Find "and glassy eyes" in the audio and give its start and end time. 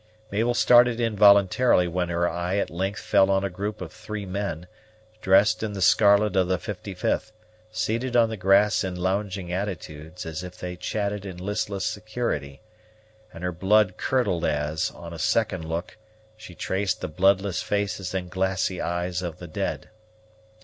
18.15-19.21